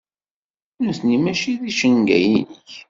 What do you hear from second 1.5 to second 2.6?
d icenga-inek.